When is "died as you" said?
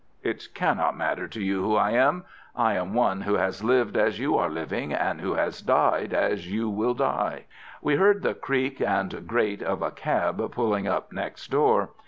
5.61-6.71